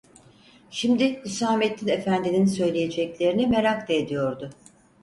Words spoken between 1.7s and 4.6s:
efendinin söyleyeceklerini merak da ediyordu.